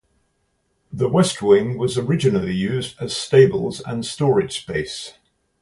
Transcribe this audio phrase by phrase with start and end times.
[0.91, 5.13] The west wing was originally used as stables and storage space.